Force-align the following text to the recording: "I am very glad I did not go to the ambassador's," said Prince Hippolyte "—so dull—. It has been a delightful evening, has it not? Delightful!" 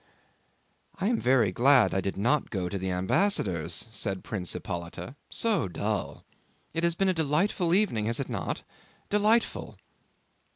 "I 0.99 1.09
am 1.09 1.21
very 1.21 1.51
glad 1.51 1.93
I 1.93 2.01
did 2.01 2.17
not 2.17 2.49
go 2.49 2.67
to 2.69 2.79
the 2.79 2.89
ambassador's," 2.89 3.87
said 3.91 4.23
Prince 4.23 4.53
Hippolyte 4.53 5.13
"—so 5.29 5.67
dull—. 5.67 6.25
It 6.73 6.83
has 6.83 6.95
been 6.95 7.09
a 7.09 7.13
delightful 7.13 7.71
evening, 7.75 8.05
has 8.07 8.19
it 8.19 8.27
not? 8.27 8.63
Delightful!" 9.11 9.77